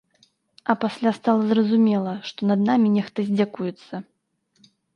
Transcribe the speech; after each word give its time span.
А 0.73 0.75
пасля 0.85 1.11
стала 1.17 1.43
зразумела, 1.51 2.13
што 2.31 2.49
над 2.53 2.59
намі 2.69 2.87
нехта 2.97 3.19
здзекуецца. 3.31 3.95